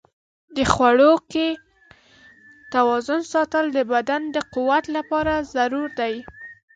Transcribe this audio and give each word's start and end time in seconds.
د 0.55 0.57
خواړو 0.71 1.11
کې 1.31 1.47
توازن 2.73 3.21
ساتل 3.33 3.65
د 3.73 3.79
بدن 3.93 4.21
د 4.35 4.37
قوت 4.53 4.83
لپاره 4.97 5.33
ضروري 5.55 5.93
دي. 5.99 6.15